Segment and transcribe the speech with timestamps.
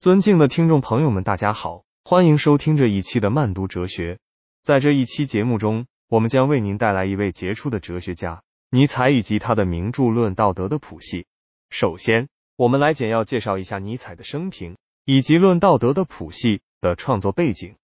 [0.00, 4.18] 尊敬的听众朋友们，大家好，欢迎收听这一期的慢读哲学。
[4.62, 11.26] 在这一期节目中，我们将为您带来一位杰出的哲学家尼采以及他的名著《论道德》的谱系。
[11.68, 17.74] 首先，我们来简要介绍一下尼采的生平以及《论道德》的谱系的创作背景。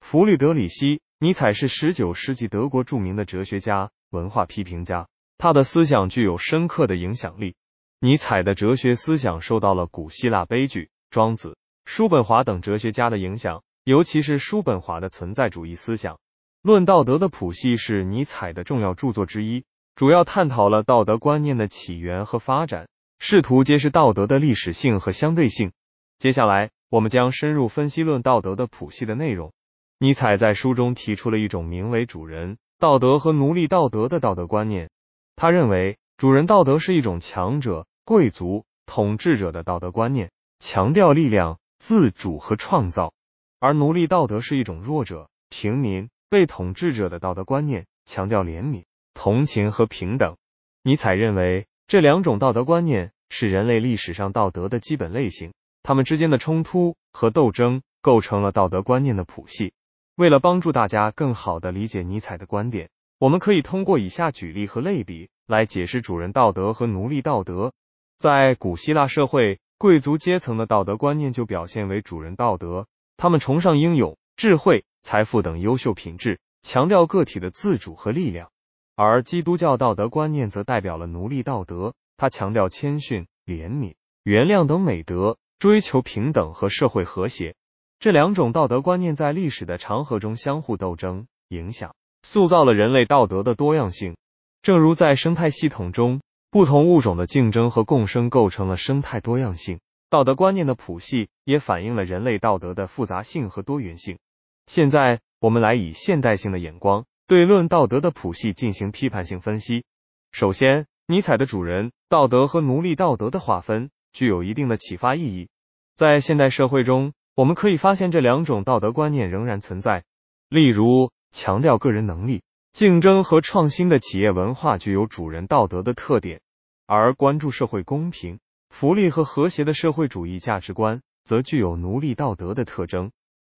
[0.00, 7.54] 弗里德里希·尼采是十九世纪德国著名的哲学家、文化批评家，他的思想具有深刻的影响力。
[8.00, 11.58] 尼采的哲学思想受到了古希腊悲剧、庄子。
[11.86, 16.16] 叔本华等哲学家的影响，尤其是叔本华的存在主义思想，
[16.60, 22.88] 《论道德》的谱系是尼采的重要著作之一，主要探讨了道德观念的起源和发展，
[23.20, 25.72] 试图揭示道德的历史性和相对性。
[26.18, 29.52] 接下来，我们将深入分析《论道德》的谱系的内容。
[30.00, 34.90] 尼采在书中提出了一种名为“主人道德”和“奴隶道德”的道德观念。
[35.36, 41.58] 他认为，主人道德是一种强者、贵族、统治者的道德观念，强调力量。
[41.78, 43.12] 自主和创造，
[43.60, 50.36] 而奴隶道德是一种弱者、平民、被统治者的道德观念，强调怜悯、同情和平等。
[50.82, 55.52] 尼采认为，这两种道德观念是人类历史上道德的基本类型，
[55.82, 59.74] 他们之间的冲突和斗争构成了道德观念的谱系。
[60.14, 67.72] 为了帮助大家更好的理解尼采的观点，我们可以通过以下举例和类比来解释主人道德和奴隶道德。
[68.18, 69.60] 在古希腊社会。
[69.78, 72.86] 贵族阶层的道德观念就表现为主人道德，
[73.18, 78.48] 他们崇尚英勇、智慧、财富等优秀品质，强调个体的自主和力量；
[78.94, 87.54] 而基督教道德观念则代表了奴隶道德，它强调谦逊、怜悯、原谅等美德，追求平等和社会和谐。
[87.98, 94.16] 这两种道德观念在历史的长河中相互斗争、影响，塑造了人类道德的多样性。
[94.62, 96.22] 正如在生态系统中。
[96.50, 99.80] 不同物种的竞争和共生构成了生态多样性。
[100.08, 104.18] 道德观念的谱系也反映了人类道德的复杂性和多元性。
[104.66, 109.84] 现在，我们来以现代性的眼光对《论道德》的谱系进行批判性分析。
[110.30, 115.48] 首先，尼采的主人道德和奴隶道德的划分具有一定的启发意义。
[115.94, 120.04] 在现代社会中，我们可以发现这两种道德观念仍然存在。
[120.48, 122.42] 例如，强调个人能力、
[122.76, 126.42] 竞争和创新的企业文化具有主人道德的特点。
[126.84, 128.38] 而关注社会公平、
[128.68, 133.12] 福利和和谐的社会主义价值观，则具有奴隶道德的特征。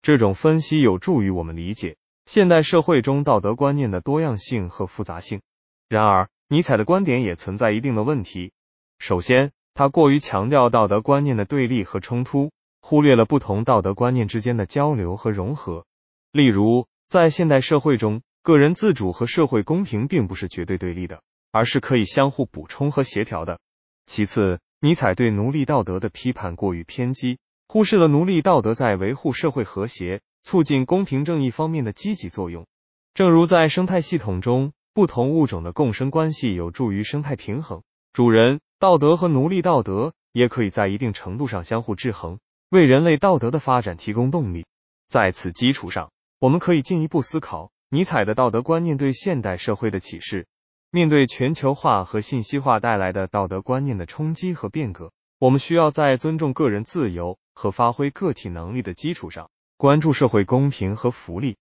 [0.03, 1.97] 这种分析有助于我们理解
[2.27, 5.41] 现代社会中道德观念的多样性和复杂性。
[5.89, 8.51] 然而，尼采的观点也存在一定的问题。
[8.99, 12.51] 首先，他过于强调道德观念的对立和冲突，
[12.81, 15.87] 忽略了不同道德观念之间的交流和融合。
[16.31, 21.21] 例如，在现代社会中，个人自主和社会公平并不是绝对对立的。
[21.51, 23.59] 而是可以相互补充和协调的。
[24.05, 32.65] 其次，尼采对奴隶道德的批判过于偏激，忽视了奴隶道德在维护社会和谐、促进公平正义方面的积极作用。
[33.13, 37.81] 正如在生态系统中，不同物种的共生关系有助于生态平衡，
[38.13, 44.65] 主人道德和奴隶道德也可以在一定程度上相互制衡，为人类道德的发展提供动力。
[45.09, 50.47] 在此基础上，我们可以进一步思考尼采的道德观念对现代社会的启示。
[50.89, 61.57] 面对全球化和信息化带来的道德观念的冲击和变革，我们需要在尊重个人自由和发挥个体能力的基础上，关注社会公平和福利，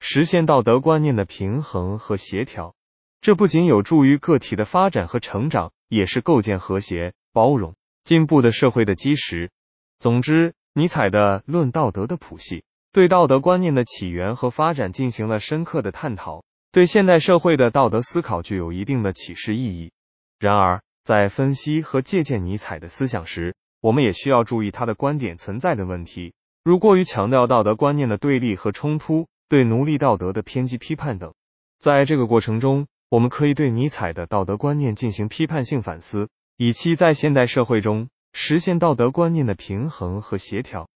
[0.00, 2.74] 实现道德观念的平衡和协调。
[3.20, 9.50] 这不仅有助于个体的发展和成长，也是构建和谐、包容、进步的社会的基石。
[9.98, 16.42] 总之，尼采的《论道德》的谱系对道德观念的起源和发展进行了深刻的探讨。
[16.72, 19.92] 对现代社会的道德思考具有一定的启示意义。
[20.40, 26.34] 然而，在分析和借鉴尼采的思想时，我们也需要注意他的观点存在的问题，
[26.64, 31.32] 如过于强调道德观念的对立和冲突，对奴隶道德的偏激批判等。
[31.78, 40.88] 在这个过程中，我们可以对尼采的道德观念进行批判性反思，以期在现代社会中实现道德观念的平衡和协调。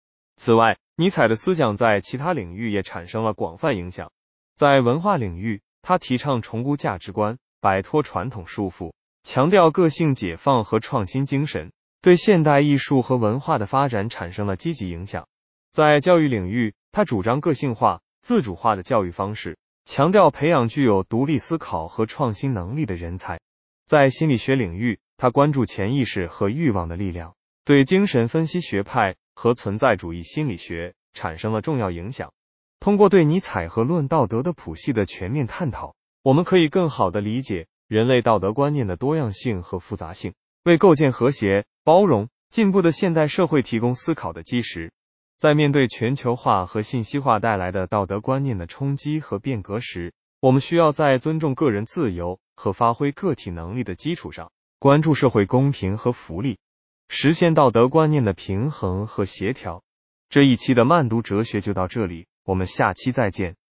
[0.45, 4.11] 此外，尼采的思想在其他领域也产生了广泛影响。
[4.57, 8.93] 在文化领域，他提倡重估价值观，摆脱传统束缚，
[9.23, 15.29] 强调个性解放和创新精神，对现代艺术和文化的发展产生了积极影响。
[15.71, 23.39] 在教育领域，他主张个性化、自主化的教育方式，强调培养具有独立思考和创新能力的人才。
[23.87, 32.33] 在心理学领域，他关注潜意识和欲望的力量，对精神分析学派和存在主义心理学产生了重要影响。
[32.81, 40.35] 通过对尼采和《论道德》的谱系的全面探讨，我们可以更好的理解人类道德观念的多样性和复杂性，
[40.65, 44.93] 为构建和谐、包容、进步的现代社会提供思考的基石。
[45.39, 56.59] 在面对全球化和信息化带来的道德观念的冲击和变革时，我们需要在尊重个人自由和发挥个体能力的基础上，关注社会公平和福利，
[57.15, 59.85] 实现道德观念的平衡和协调。
[60.31, 63.57] 这一期的慢读哲学就到这里，我们下期再见。